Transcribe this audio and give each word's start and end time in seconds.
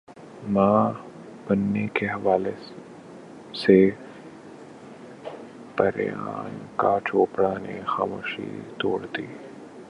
ماں 0.53 0.91
بننے 1.47 1.85
کے 1.93 2.05
حوالے 2.07 2.51
سے 3.61 3.77
پریانکا 5.77 6.97
چوپڑا 7.05 7.53
نے 7.63 7.79
خاموشی 7.87 8.49
توڑ 8.79 8.99
دی 9.17 9.27